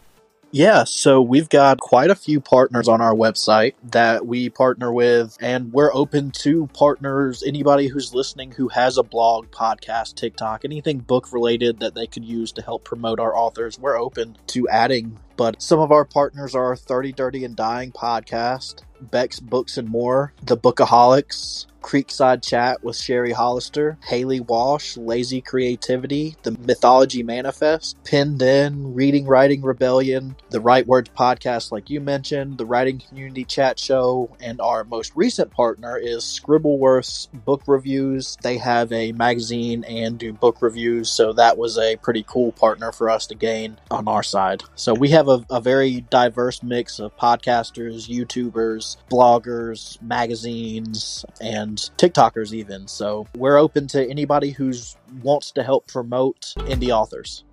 Yeah, 0.53 0.85
so 0.85 1.21
we've 1.21 1.49
got 1.49 1.81
quite 1.81 2.11
a 2.11 2.15
few 2.15 2.41
partners 2.41 2.89
on 2.89 3.01
our 3.01 3.15
website 3.15 3.75
that 3.83 4.27
we 4.27 4.49
partner 4.49 4.93
with, 4.93 5.37
and 5.41 5.73
we're 5.73 5.93
open 5.93 6.31
to 6.43 6.69
partners, 6.69 7.43
anybody 7.45 7.89
who's 7.89 8.15
listening 8.15 8.53
who 8.53 8.69
has 8.69 8.97
a 8.97 9.03
blog, 9.03 9.51
podcast, 9.51 10.15
TikTok, 10.15 10.65
anything 10.65 10.99
book 10.99 11.33
related 11.33 11.81
that 11.81 11.95
they 11.95 12.07
could 12.07 12.25
use 12.25 12.53
to 12.53 12.63
help 12.63 12.85
promote 12.85 13.21
our 13.21 13.37
authors. 13.37 13.79
We're 13.79 13.99
open 13.99 14.39
to 14.49 14.69
adding 14.69 15.19
but 15.37 15.61
some 15.61 15.79
of 15.81 15.93
our 15.93 16.05
partners 16.05 16.55
are 16.55 16.75
30 16.75 17.13
Dirty 17.13 17.45
and 17.45 17.55
Dying 17.55 17.93
podcast, 17.93 18.83
Beck's 19.01 19.39
Books 19.39 19.77
and 19.77 19.89
More, 19.89 20.33
The 20.43 20.57
Bookaholics, 20.57 21.67
Creekside 21.87 22.43
Chat 22.43 22.83
with 22.83 22.97
Sherry 22.97 23.31
Hollister, 23.31 23.97
Haley 24.05 24.41
Walsh, 24.41 24.97
Lazy 24.97 25.41
Creativity, 25.41 26.35
The 26.43 26.51
Mythology 26.51 27.23
Manifest, 27.23 28.03
Pinned 28.03 28.43
In, 28.43 28.93
Reading 28.93 29.25
Writing 29.25 29.63
Rebellion, 29.63 30.35
The 30.51 30.61
Right 30.61 30.85
Words 30.85 31.11
Podcast, 31.17 31.71
like 31.71 31.89
you 31.89 32.01
mentioned, 32.01 32.59
the 32.59 32.67
Writing 32.67 32.99
Community 32.99 33.45
Chat 33.45 33.79
Show, 33.79 34.37
and 34.41 34.61
our 34.61 34.83
most 34.83 35.13
recent 35.15 35.53
partner 35.53 35.97
is 35.97 36.25
Scribbleworth's 36.25 37.27
Book 37.33 37.63
Reviews. 37.69 38.37
They 38.43 38.59
have 38.59 38.93
a 38.93 39.13
magazine 39.13 39.85
and 39.85 40.19
do 40.19 40.33
book 40.33 40.63
reviews, 40.63 41.09
so 41.09 41.33
that 41.35 41.57
was 41.57 41.79
a 41.79 41.95
pretty 41.99 42.25
cool 42.27 42.51
partner 42.51 42.91
for 42.91 43.09
us 43.09 43.29
to 43.29 43.37
gain 43.37 43.79
on 43.93 44.09
our 44.09 44.25
side. 44.25 44.65
So 44.75 44.93
we 44.93 45.11
have 45.11 45.29
a, 45.29 45.45
a 45.51 45.61
very 45.61 46.01
diverse 46.01 46.65
mix 46.65 46.99
of 46.99 47.17
podcasters, 47.17 48.09
YouTubers, 48.09 48.97
bloggers, 49.09 50.03
magazines, 50.03 51.25
and 51.41 51.76
TikTokers 51.77 52.53
even. 52.53 52.89
So 52.89 53.27
we're 53.37 53.59
open 53.59 53.87
to 53.89 54.09
anybody 54.09 54.51
who's 54.51 54.97
wants 55.23 55.51
to 55.53 55.63
help 55.63 55.87
promote 55.87 56.55
indie 56.59 56.91
authors. 56.91 57.45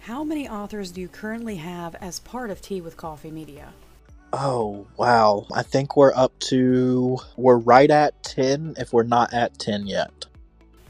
How 0.00 0.24
many 0.24 0.48
authors 0.48 0.90
do 0.90 1.00
you 1.00 1.08
currently 1.08 1.56
have 1.56 1.94
as 1.96 2.20
part 2.20 2.50
of 2.50 2.62
Tea 2.62 2.80
with 2.80 2.96
Coffee 2.96 3.30
Media? 3.30 3.72
Oh, 4.32 4.86
wow. 4.96 5.46
I 5.54 5.62
think 5.62 5.96
we're 5.96 6.14
up 6.14 6.38
to, 6.40 7.18
we're 7.36 7.58
right 7.58 7.90
at 7.90 8.22
10 8.22 8.74
if 8.78 8.92
we're 8.92 9.02
not 9.02 9.32
at 9.32 9.58
10 9.58 9.86
yet. 9.86 10.26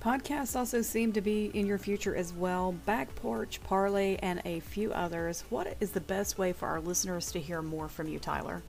Podcasts 0.01 0.57
also 0.57 0.81
seem 0.83 1.13
to 1.13 1.21
be 1.21 1.51
in 1.55 1.67
your 1.67 1.79
future 1.79 2.15
as 2.15 2.33
well. 2.33 2.73
Back 2.87 3.13
Porch, 3.17 3.61
Parlay, 3.65 4.17
and 4.23 4.41
a 4.45 4.61
few 4.61 4.93
others. 4.93 5.45
What 5.51 5.77
is 5.81 5.91
the 5.91 6.01
best 6.01 6.39
way 6.39 6.53
for 6.53 6.69
our 6.69 6.81
listeners 6.81 7.33
to 7.33 7.41
hear 7.41 7.63
more 7.63 7.89
from 7.89 8.09
you, 8.09 8.19
Tyler? 8.19 8.63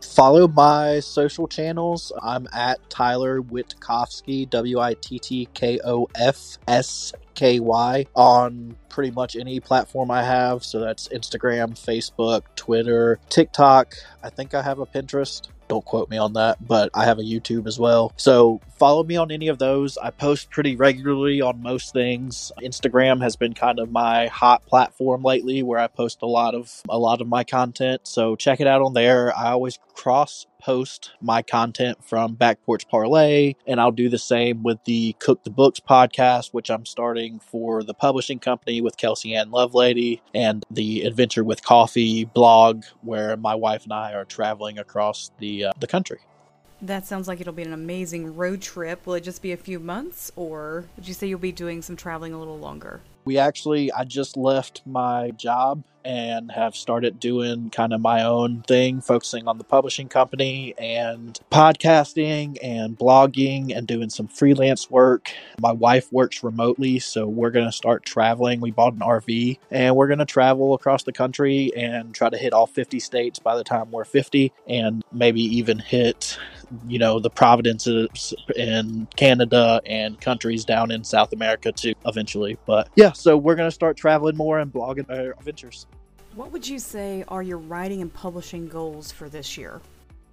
Follow 0.00 0.48
my 0.48 1.00
social 1.00 1.46
channels. 1.48 2.12
I'm 2.22 2.46
at 2.52 2.78
Tyler 2.88 3.42
Wittkofsky, 3.42 4.48
W 4.48 4.78
I 4.78 4.94
T 4.94 5.18
T 5.18 5.48
K 5.54 5.80
O 5.84 6.08
F 6.14 6.58
S 6.68 7.12
K 7.34 7.60
Y, 7.60 8.06
on 8.14 8.76
pretty 8.96 9.10
much 9.10 9.36
any 9.36 9.60
platform 9.60 10.10
I 10.10 10.22
have. 10.22 10.64
So 10.64 10.80
that's 10.80 11.06
Instagram, 11.08 11.74
Facebook, 11.74 12.44
Twitter, 12.56 13.20
TikTok. 13.28 13.94
I 14.22 14.30
think 14.30 14.54
I 14.54 14.62
have 14.62 14.78
a 14.78 14.86
Pinterest. 14.86 15.46
Don't 15.68 15.84
quote 15.84 16.08
me 16.08 16.16
on 16.16 16.32
that, 16.32 16.66
but 16.66 16.88
I 16.94 17.04
have 17.04 17.18
a 17.18 17.22
YouTube 17.22 17.66
as 17.66 17.78
well. 17.78 18.14
So 18.16 18.62
follow 18.78 19.04
me 19.04 19.16
on 19.16 19.30
any 19.30 19.48
of 19.48 19.58
those. 19.58 19.98
I 19.98 20.10
post 20.10 20.48
pretty 20.48 20.76
regularly 20.76 21.42
on 21.42 21.60
most 21.60 21.92
things. 21.92 22.52
Instagram 22.62 23.20
has 23.20 23.36
been 23.36 23.52
kind 23.52 23.78
of 23.80 23.90
my 23.90 24.28
hot 24.28 24.64
platform 24.64 25.22
lately 25.22 25.62
where 25.62 25.78
I 25.78 25.88
post 25.88 26.22
a 26.22 26.26
lot 26.26 26.54
of 26.54 26.80
a 26.88 26.98
lot 26.98 27.20
of 27.20 27.28
my 27.28 27.44
content. 27.44 28.02
So 28.04 28.34
check 28.34 28.60
it 28.60 28.66
out 28.66 28.80
on 28.80 28.94
there. 28.94 29.36
I 29.36 29.50
always 29.50 29.78
cross 29.92 30.46
post 30.66 31.12
my 31.20 31.42
content 31.42 32.02
from 32.02 32.34
Back 32.34 32.60
Porch 32.64 32.88
Parlay, 32.88 33.54
and 33.66 33.80
I'll 33.80 33.92
do 33.92 34.08
the 34.08 34.18
same 34.18 34.64
with 34.64 34.82
the 34.84 35.14
Cook 35.20 35.44
the 35.44 35.50
Books 35.50 35.80
podcast, 35.80 36.52
which 36.52 36.70
I'm 36.70 36.84
starting 36.84 37.38
for 37.38 37.84
the 37.84 37.94
publishing 37.94 38.40
company 38.40 38.80
with 38.86 38.96
Kelsey 38.96 39.34
Ann 39.34 39.50
Lovelady, 39.50 40.20
and 40.32 40.64
the 40.70 41.02
Adventure 41.02 41.44
with 41.44 41.62
Coffee 41.62 42.24
blog, 42.24 42.84
where 43.02 43.36
my 43.36 43.54
wife 43.54 43.84
and 43.84 43.92
I 43.92 44.14
are 44.14 44.24
traveling 44.24 44.78
across 44.78 45.30
the 45.38 45.66
uh, 45.66 45.72
the 45.78 45.86
country. 45.86 46.20
That 46.80 47.06
sounds 47.06 47.26
like 47.26 47.40
it'll 47.40 47.52
be 47.52 47.62
an 47.62 47.72
amazing 47.72 48.36
road 48.36 48.62
trip. 48.62 49.06
Will 49.06 49.14
it 49.14 49.24
just 49.24 49.42
be 49.42 49.52
a 49.52 49.56
few 49.56 49.78
months, 49.78 50.30
or 50.36 50.86
would 50.96 51.08
you 51.08 51.14
say 51.14 51.26
you'll 51.26 51.38
be 51.38 51.52
doing 51.52 51.82
some 51.82 51.96
traveling 51.96 52.32
a 52.32 52.38
little 52.38 52.58
longer? 52.58 53.00
We 53.24 53.38
actually, 53.38 53.90
I 53.90 54.04
just 54.04 54.36
left 54.36 54.82
my 54.86 55.32
job 55.32 55.82
and 56.06 56.52
have 56.52 56.76
started 56.76 57.18
doing 57.18 57.68
kind 57.70 57.92
of 57.92 58.00
my 58.00 58.22
own 58.22 58.62
thing, 58.62 59.00
focusing 59.00 59.48
on 59.48 59.58
the 59.58 59.64
publishing 59.64 60.08
company 60.08 60.72
and 60.78 61.40
podcasting 61.50 62.56
and 62.62 62.96
blogging 62.96 63.76
and 63.76 63.88
doing 63.88 64.08
some 64.08 64.28
freelance 64.28 64.88
work. 64.88 65.32
My 65.60 65.72
wife 65.72 66.12
works 66.12 66.44
remotely, 66.44 67.00
so 67.00 67.26
we're 67.26 67.50
going 67.50 67.66
to 67.66 67.72
start 67.72 68.04
traveling. 68.04 68.60
We 68.60 68.70
bought 68.70 68.92
an 68.92 69.00
RV 69.00 69.58
and 69.72 69.96
we're 69.96 70.06
going 70.06 70.20
to 70.20 70.24
travel 70.24 70.74
across 70.74 71.02
the 71.02 71.12
country 71.12 71.72
and 71.76 72.14
try 72.14 72.30
to 72.30 72.38
hit 72.38 72.52
all 72.52 72.68
50 72.68 73.00
states 73.00 73.40
by 73.40 73.56
the 73.56 73.64
time 73.64 73.90
we're 73.90 74.04
50 74.04 74.52
and 74.68 75.02
maybe 75.12 75.42
even 75.42 75.80
hit 75.80 76.38
you 76.88 76.98
know 76.98 77.20
the 77.20 77.30
providences 77.30 78.34
in 78.56 79.06
Canada 79.16 79.80
and 79.86 80.20
countries 80.20 80.64
down 80.64 80.90
in 80.90 81.04
South 81.04 81.32
America 81.32 81.72
too 81.72 81.94
eventually. 82.06 82.58
But 82.66 82.88
yeah, 82.96 83.12
so 83.12 83.36
we're 83.36 83.54
gonna 83.54 83.70
start 83.70 83.96
traveling 83.96 84.36
more 84.36 84.58
and 84.58 84.72
blogging 84.72 85.08
our 85.08 85.32
adventures. 85.32 85.86
What 86.36 86.52
would 86.52 86.68
you 86.68 86.78
say 86.78 87.24
are 87.28 87.42
your 87.42 87.56
writing 87.56 88.02
and 88.02 88.12
publishing 88.12 88.68
goals 88.68 89.10
for 89.10 89.26
this 89.30 89.56
year? 89.56 89.80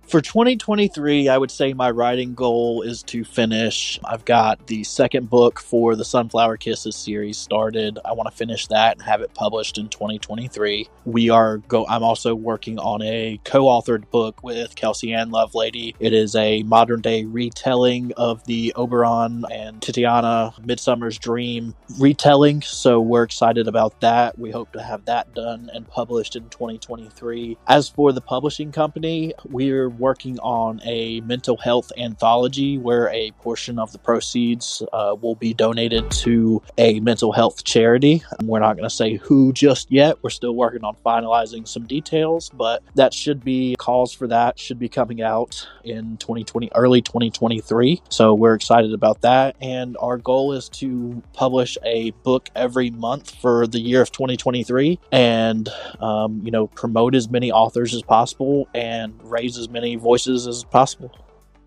For 0.07 0.21
2023, 0.21 1.29
I 1.29 1.37
would 1.37 1.49
say 1.49 1.73
my 1.73 1.89
writing 1.89 2.35
goal 2.35 2.81
is 2.83 3.01
to 3.03 3.23
finish. 3.23 3.99
I've 4.03 4.25
got 4.25 4.67
the 4.67 4.83
second 4.83 5.29
book 5.29 5.59
for 5.59 5.95
the 5.95 6.05
Sunflower 6.05 6.57
Kisses 6.57 6.95
series 6.95 7.37
started. 7.37 7.97
I 8.05 8.11
want 8.11 8.29
to 8.29 8.35
finish 8.35 8.67
that 8.67 8.97
and 8.97 9.01
have 9.01 9.21
it 9.21 9.33
published 9.33 9.77
in 9.77 9.87
2023. 9.87 10.87
We 11.05 11.29
are 11.29 11.57
go 11.57 11.87
I'm 11.87 12.03
also 12.03 12.35
working 12.35 12.77
on 12.79 13.01
a 13.01 13.39
co-authored 13.45 14.11
book 14.11 14.43
with 14.43 14.75
Kelsey 14.75 15.13
Ann 15.13 15.31
Lovelady. 15.31 15.95
It 15.99 16.13
is 16.13 16.35
a 16.35 16.63
modern 16.63 17.01
day 17.01 17.23
retelling 17.23 18.11
of 18.17 18.43
the 18.45 18.73
Oberon 18.75 19.45
and 19.51 19.81
Titiana 19.81 20.53
Midsummer's 20.63 21.17
Dream 21.17 21.75
retelling, 21.97 22.61
so 22.61 22.99
we're 22.99 23.23
excited 23.23 23.67
about 23.67 23.99
that. 24.01 24.37
We 24.37 24.51
hope 24.51 24.73
to 24.73 24.83
have 24.83 25.05
that 25.05 25.33
done 25.33 25.71
and 25.73 25.87
published 25.87 26.35
in 26.35 26.49
2023. 26.49 27.57
As 27.67 27.89
for 27.89 28.11
the 28.11 28.21
publishing 28.21 28.71
company, 28.71 29.33
we're 29.49 29.92
working 29.99 30.39
on 30.39 30.81
a 30.83 31.21
mental 31.21 31.57
health 31.57 31.91
anthology 31.97 32.77
where 32.77 33.09
a 33.09 33.31
portion 33.39 33.79
of 33.79 33.91
the 33.91 33.99
proceeds 33.99 34.83
uh, 34.93 35.15
will 35.19 35.35
be 35.35 35.53
donated 35.53 36.09
to 36.11 36.61
a 36.77 36.99
mental 36.99 37.31
health 37.31 37.63
charity. 37.63 38.23
We're 38.43 38.59
not 38.59 38.77
going 38.77 38.89
to 38.89 38.95
say 38.95 39.15
who 39.15 39.53
just 39.53 39.91
yet. 39.91 40.17
We're 40.21 40.29
still 40.29 40.55
working 40.55 40.83
on 40.83 40.95
finalizing 41.05 41.67
some 41.67 41.85
details, 41.85 42.49
but 42.49 42.83
that 42.95 43.13
should 43.13 43.43
be 43.43 43.75
calls 43.77 44.13
for 44.13 44.27
that 44.27 44.59
should 44.59 44.79
be 44.79 44.89
coming 44.89 45.21
out 45.21 45.67
in 45.83 46.17
2020, 46.17 46.71
early 46.75 47.01
2023. 47.01 48.01
So 48.09 48.33
we're 48.33 48.55
excited 48.55 48.93
about 48.93 49.21
that. 49.21 49.55
And 49.61 49.97
our 49.99 50.17
goal 50.17 50.53
is 50.53 50.69
to 50.69 51.21
publish 51.33 51.77
a 51.83 52.11
book 52.23 52.49
every 52.55 52.89
month 52.89 53.35
for 53.35 53.67
the 53.67 53.79
year 53.79 54.01
of 54.01 54.11
2023 54.11 54.99
and, 55.11 55.69
um, 55.99 56.41
you 56.43 56.51
know, 56.51 56.67
promote 56.67 57.15
as 57.15 57.29
many 57.29 57.51
authors 57.51 57.93
as 57.93 58.01
possible 58.01 58.67
and 58.73 59.13
raise 59.23 59.57
as 59.57 59.69
many 59.69 59.82
voices 59.95 60.47
as 60.47 60.63
possible. 60.63 61.11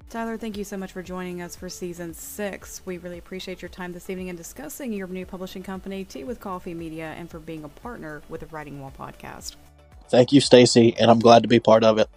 Tyler, 0.09 0.37
thank 0.37 0.57
you 0.57 0.65
so 0.65 0.77
much 0.77 0.93
for 0.93 1.03
joining 1.03 1.43
us 1.43 1.57
for 1.57 1.69
season 1.69 2.15
six. 2.15 2.81
We 2.85 2.99
really 2.99 3.19
appreciate 3.19 3.61
your 3.61 3.69
time 3.69 3.93
this 3.93 4.09
evening 4.09 4.29
in 4.29 4.37
discussing 4.37 4.93
your 4.93 5.09
new 5.09 5.27
publishing 5.27 5.65
company, 5.65 6.05
Tea 6.05 6.25
with 6.25 6.39
Coffee 6.39 6.75
Media, 6.75 7.15
and 7.19 7.29
for 7.29 7.41
being 7.41 7.65
a 7.65 7.69
partner 7.69 8.23
with 8.29 8.41
the 8.41 8.47
Writing 8.47 8.81
Wall 8.81 8.93
podcast. 8.97 9.57
Thank 10.09 10.33
you, 10.33 10.41
Stacy, 10.41 10.97
and 10.97 11.11
I'm 11.11 11.19
glad 11.19 11.43
to 11.43 11.49
be 11.49 11.59
part 11.59 11.83
of 11.83 11.99
it. 11.99 12.09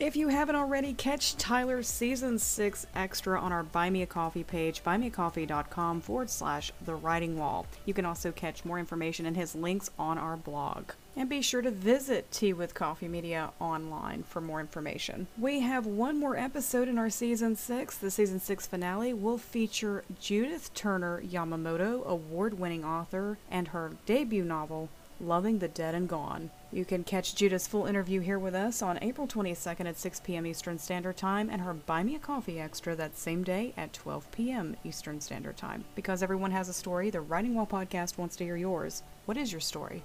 If 0.00 0.16
you 0.16 0.28
haven't 0.28 0.56
already, 0.56 0.92
catch 0.92 1.36
Tyler's 1.36 1.88
season 1.88 2.38
six 2.38 2.86
extra 2.94 3.40
on 3.40 3.52
our 3.52 3.62
Buy 3.62 3.90
Me 3.90 4.02
a 4.02 4.06
Coffee 4.06 4.44
page, 4.44 4.82
buymeacoffee.com 4.84 6.00
forward 6.00 6.30
slash 6.30 6.72
the 6.84 6.94
writing 6.94 7.38
wall. 7.38 7.66
You 7.84 7.94
can 7.94 8.04
also 8.04 8.32
catch 8.32 8.64
more 8.64 8.78
information 8.78 9.26
and 9.26 9.36
his 9.36 9.54
links 9.54 9.90
on 9.98 10.18
our 10.18 10.36
blog. 10.36 10.90
And 11.16 11.28
be 11.28 11.42
sure 11.42 11.62
to 11.62 11.70
visit 11.70 12.32
Tea 12.32 12.52
with 12.52 12.74
Coffee 12.74 13.06
Media 13.06 13.52
online 13.60 14.24
for 14.24 14.40
more 14.40 14.58
information. 14.58 15.28
We 15.38 15.60
have 15.60 15.86
one 15.86 16.18
more 16.18 16.36
episode 16.36 16.88
in 16.88 16.98
our 16.98 17.08
season 17.08 17.54
six. 17.54 17.96
The 17.96 18.10
season 18.10 18.40
six 18.40 18.66
finale 18.66 19.12
will 19.12 19.38
feature 19.38 20.02
Judith 20.20 20.74
Turner 20.74 21.22
Yamamoto, 21.22 22.04
award 22.04 22.58
winning 22.58 22.84
author, 22.84 23.38
and 23.48 23.68
her 23.68 23.92
debut 24.06 24.42
novel, 24.42 24.88
Loving 25.20 25.60
the 25.60 25.68
Dead 25.68 25.94
and 25.94 26.08
Gone. 26.08 26.50
You 26.72 26.84
can 26.84 27.04
catch 27.04 27.36
Judith's 27.36 27.68
full 27.68 27.86
interview 27.86 28.18
here 28.18 28.38
with 28.38 28.56
us 28.56 28.82
on 28.82 28.98
April 29.00 29.28
22nd 29.28 29.86
at 29.86 29.96
6 29.96 30.20
p.m. 30.20 30.44
Eastern 30.44 30.80
Standard 30.80 31.16
Time 31.16 31.48
and 31.48 31.62
her 31.62 31.72
Buy 31.72 32.02
Me 32.02 32.16
a 32.16 32.18
Coffee 32.18 32.58
extra 32.58 32.96
that 32.96 33.16
same 33.16 33.44
day 33.44 33.72
at 33.76 33.92
12 33.92 34.32
p.m. 34.32 34.76
Eastern 34.82 35.20
Standard 35.20 35.56
Time. 35.56 35.84
Because 35.94 36.24
everyone 36.24 36.50
has 36.50 36.68
a 36.68 36.72
story, 36.72 37.10
the 37.10 37.20
Writing 37.20 37.54
Wall 37.54 37.66
podcast 37.66 38.18
wants 38.18 38.34
to 38.36 38.44
hear 38.44 38.56
yours. 38.56 39.04
What 39.26 39.36
is 39.36 39.52
your 39.52 39.60
story? 39.60 40.02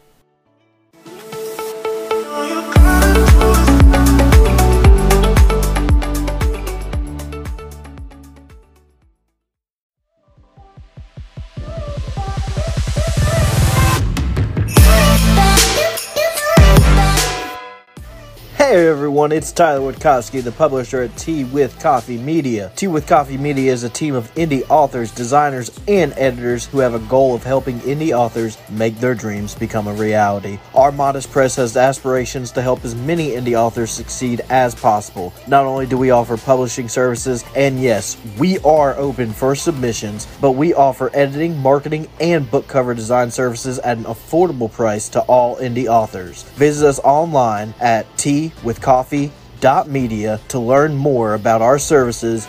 Hey 18.70 18.86
everyone, 18.88 19.32
it's 19.32 19.52
Tyler 19.52 19.92
Wittkofsky, 19.92 20.44
the 20.44 20.52
publisher 20.52 21.02
at 21.02 21.18
Tea 21.18 21.44
with 21.44 21.80
Coffee 21.80 22.20
Media. 22.20 22.72
Tea 22.76 22.86
with 22.86 23.08
Coffee 23.08 23.36
Media 23.36 23.74
is 23.74 23.84
a 23.84 23.90
team 23.90 24.14
of 24.14 24.32
indie 24.36 24.64
authors, 24.70 25.12
designers, 25.12 25.72
and 25.88 26.14
editors 26.18 26.68
who 26.68 26.78
have 26.78 26.94
a 26.94 27.00
goal 27.00 27.34
of 27.34 27.44
helping 27.44 27.80
indie 27.80 28.16
authors 28.16 28.60
make 28.70 28.96
their 29.00 29.16
dreams 29.16 29.56
become 29.56 29.88
a 29.88 29.94
reality. 29.96 30.60
Our 30.76 30.92
modest 30.92 31.32
press 31.32 31.56
has 31.56 31.76
aspirations 31.76 32.52
to 32.52 32.62
help 32.62 32.86
as 32.86 32.94
many 32.94 33.32
indie 33.32 33.56
authors 33.56 33.90
succeed 33.90 34.42
as 34.52 34.76
possible. 34.76 35.34
Not 35.48 35.66
only 35.66 35.88
do 35.88 35.98
we 35.98 36.12
offer 36.12 36.38
publishing 36.38 36.90
services, 36.90 37.44
and 37.56 37.82
yes, 37.82 38.18
we 38.38 38.60
are 38.60 38.96
open 38.98 39.34
for 39.34 39.56
submissions, 39.56 40.28
but 40.40 40.52
we 40.52 40.76
offer 40.76 41.10
editing, 41.16 41.58
marketing, 41.58 42.08
and 42.20 42.50
book 42.52 42.68
cover 42.68 42.94
design 42.94 43.32
services 43.32 43.80
at 43.80 43.98
an 43.98 44.04
affordable 44.04 44.72
price 44.72 45.10
to 45.10 45.22
all 45.22 45.58
indie 45.58 45.88
authors. 45.88 46.44
Visit 46.44 46.88
us 46.88 47.00
online 47.00 47.74
at 47.80 48.06
Tea 48.16 48.54
with 48.64 48.82
coffee.media 48.82 50.40
to 50.50 50.60
learn 50.60 50.96
more 50.96 51.34
about 51.34 51.62
our 51.62 51.80
services. 51.80 52.48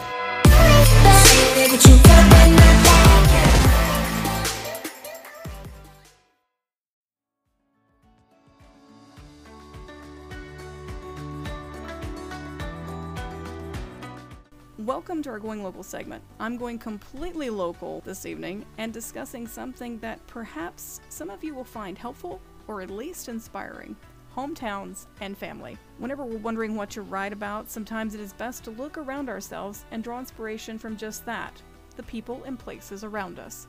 Welcome 14.79 15.23
to 15.23 15.31
our 15.31 15.39
Going 15.39 15.63
Local 15.63 15.83
segment. 15.83 16.25
I'm 16.41 16.57
going 16.57 16.79
completely 16.79 17.51
local 17.51 18.01
this 18.01 18.27
evening 18.27 18.65
and 18.79 18.93
discussing 18.93 19.47
something 19.47 19.99
that 19.99 20.27
perhaps 20.27 21.01
some 21.11 21.31
of 21.31 21.45
you 21.45 21.55
will 21.55 21.65
find 21.65 21.97
helpful 21.97 22.41
or 22.67 22.81
at 22.81 22.91
least 22.91 23.29
inspiring 23.29 23.95
hometowns, 24.37 25.07
and 25.21 25.37
family. 25.37 25.77
Whenever 25.99 26.25
we're 26.25 26.39
wondering 26.39 26.77
what 26.77 26.91
to 26.91 27.03
write 27.03 27.33
about, 27.33 27.69
sometimes 27.69 28.15
it 28.15 28.21
is 28.21 28.33
best 28.33 28.65
to 28.65 28.71
look 28.71 28.99
around 28.99 29.29
ourselves 29.29 29.85
and 29.91 30.03
draw 30.03 30.19
inspiration 30.19 30.79
from 30.79 30.97
just 30.97 31.25
that 31.27 31.61
the 31.97 32.03
people 32.05 32.43
and 32.45 32.59
places 32.59 33.05
around 33.05 33.39
us. 33.39 33.67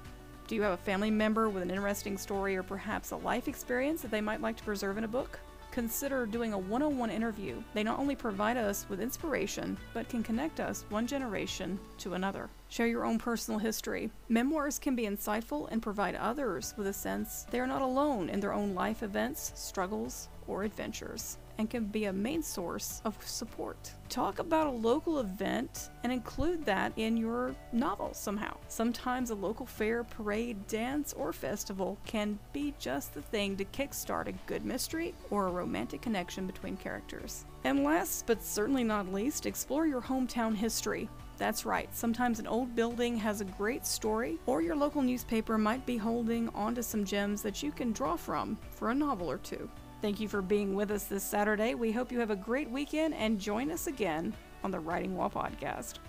Do 0.48 0.56
you 0.56 0.62
have 0.62 0.74
a 0.74 0.84
family 0.84 1.12
member 1.12 1.50
with 1.50 1.64
an 1.64 1.72
interesting 1.72 2.18
story 2.18 2.56
or 2.56 2.64
perhaps 2.64 3.12
a 3.12 3.18
life 3.18 3.48
experience 3.48 4.02
that 4.02 4.12
they 4.12 4.22
might 4.22 4.42
like 4.42 4.58
to 4.58 4.64
preserve 4.64 4.98
in 4.98 5.04
a 5.04 5.08
book? 5.08 5.40
Consider 5.72 6.26
doing 6.26 6.52
a 6.52 6.58
one 6.58 6.82
on 6.82 6.98
one 6.98 7.10
interview. 7.10 7.64
They 7.74 7.84
not 7.84 7.98
only 7.98 8.16
provide 8.16 8.58
us 8.58 8.86
with 8.90 9.00
inspiration, 9.00 9.78
but 9.94 10.10
can 10.10 10.22
connect 10.22 10.60
us 10.60 10.84
one 10.90 11.08
generation 11.08 11.80
to 12.00 12.14
another. 12.14 12.50
Share 12.68 12.88
your 12.88 13.06
own 13.06 13.18
personal 13.18 13.58
history. 13.58 14.12
Memoirs 14.28 14.80
can 14.80 14.98
be 14.98 15.04
insightful 15.04 15.70
and 15.72 15.82
provide 15.82 16.16
others 16.16 16.74
with 16.78 16.88
a 16.88 16.94
sense 16.94 17.46
they 17.52 17.60
are 17.62 17.68
not 17.68 17.82
alone 17.82 18.30
in 18.30 18.42
their 18.42 18.54
own 18.54 18.74
life 18.76 19.02
events, 19.02 19.54
struggles, 19.56 20.28
or 20.52 20.64
adventures. 20.64 21.38
and 21.62 21.70
can 21.70 21.86
be 21.86 22.06
a 22.06 22.14
main 22.14 22.42
source 22.42 23.04
of 23.06 23.16
support. 23.24 23.92
Talk 24.10 24.40
about 24.40 24.66
a 24.66 24.72
local 24.72 25.20
event 25.20 25.92
and 26.04 26.12
include 26.12 26.66
that 26.66 26.92
in 26.96 27.16
your 27.16 27.56
novel 27.72 28.14
somehow. 28.14 28.58
Sometimes 28.68 29.30
a 29.30 29.36
local 29.36 29.68
fair, 29.68 30.04
parade, 30.04 30.66
dance, 30.68 31.14
or 31.14 31.32
festival 31.32 32.00
can 32.06 32.40
be 32.52 32.74
just 32.80 33.14
the 33.14 33.22
thing 33.22 33.56
to 33.58 33.66
kickstart 33.66 34.28
a 34.28 34.32
good 34.48 34.66
mystery 34.66 35.14
or 35.30 35.48
a 35.48 35.52
romantic 35.52 36.02
connection 36.02 36.48
between 36.48 36.78
characters. 36.78 37.46
And 37.64 37.84
last 37.84 38.26
but 38.26 38.44
certainly 38.44 38.84
not 38.84 39.14
least, 39.14 39.46
explore 39.46 39.86
your 39.86 40.02
hometown 40.02 40.56
history. 40.56 41.10
That's 41.38 41.66
right, 41.66 41.90
sometimes 41.96 42.40
an 42.40 42.48
old 42.48 42.76
building 42.76 43.18
has 43.18 43.42
a 43.42 43.46
great 43.46 43.86
story, 43.86 44.40
or 44.48 44.62
your 44.62 44.76
local 44.76 45.02
newspaper 45.02 45.58
might 45.58 45.86
be 45.86 45.98
holding 45.98 46.50
onto 46.50 46.82
some 46.82 47.06
gems 47.06 47.42
that 47.44 47.62
you 47.64 47.72
can 47.72 47.92
draw 47.92 48.16
from 48.16 48.58
for 48.72 48.90
a 48.90 48.96
novel 48.96 49.30
or 49.30 49.38
two. 49.38 49.70
Thank 50.02 50.20
you 50.20 50.28
for 50.28 50.42
being 50.42 50.74
with 50.74 50.90
us 50.90 51.04
this 51.04 51.24
Saturday. 51.24 51.76
We 51.76 51.92
hope 51.92 52.12
you 52.12 52.20
have 52.20 52.32
a 52.32 52.36
great 52.36 52.70
weekend 52.72 53.14
and 53.14 53.40
join 53.40 53.70
us 53.70 53.86
again 53.86 54.34
on 54.64 54.72
the 54.72 54.80
Writing 54.80 55.16
Wall 55.16 55.30
Podcast. 55.30 56.00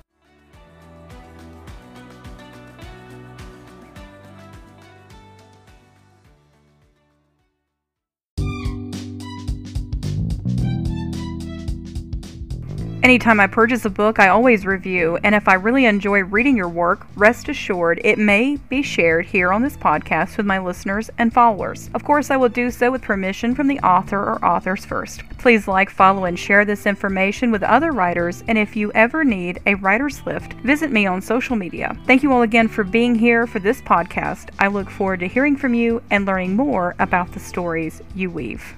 Anytime 13.03 13.41
I 13.41 13.49
purchase 13.49 13.85
a 13.85 13.91
book, 13.91 14.21
I 14.21 14.29
always 14.29 14.65
review, 14.65 15.19
and 15.25 15.35
if 15.35 15.49
I 15.49 15.55
really 15.55 15.87
enjoy 15.87 16.21
reading 16.21 16.57
your 16.57 16.69
work, 16.69 17.05
rest 17.17 17.49
assured 17.49 18.01
it 18.05 18.17
may 18.17 18.59
be 18.69 18.81
shared 18.81 19.27
here 19.27 19.53
on 19.53 19.61
this 19.61 19.77
podcast 19.77 20.37
with 20.37 20.47
my 20.47 20.61
listeners 20.61 21.11
and 21.19 21.35
followers. 21.35 21.91
Of 21.95 22.05
course, 22.05 22.31
I 22.31 22.37
will 22.37 22.49
do 22.49 22.71
so 22.71 22.93
with 22.93 23.03
permission 23.03 23.57
from 23.57 23.67
the 23.67 23.81
author 23.81 24.21
or 24.21 24.45
authors 24.45 24.85
first. 24.85 25.29
Please 25.39 25.67
like, 25.67 25.91
follow, 25.91 26.27
and 26.27 26.39
share 26.39 26.65
this 26.65 26.87
information 26.87 27.51
with 27.51 27.65
other 27.65 27.91
writers, 27.91 28.45
and 28.47 28.57
if 28.57 28.77
you 28.77 28.93
ever 28.93 29.25
need 29.25 29.61
a 29.67 29.75
writer's 29.75 30.25
lift, 30.25 30.53
visit 30.61 30.93
me 30.93 31.05
on 31.05 31.21
social 31.21 31.57
media. 31.57 31.99
Thank 32.07 32.23
you 32.23 32.33
all 32.33 32.43
again 32.43 32.69
for 32.69 32.85
being 32.85 33.17
here 33.17 33.49
for 33.49 33.59
this 33.59 33.83
podcast. 33.83 34.51
I 34.61 34.69
look 34.69 34.89
forward 34.89 35.19
to 35.21 35.27
hearing 35.27 35.57
from 35.57 35.75
you 35.75 36.01
and 36.13 36.25
learning 36.25 36.55
more 36.55 36.95
about 37.01 37.33
the 37.33 37.41
stories 37.41 38.01
you 38.15 38.31
weave. 38.31 38.77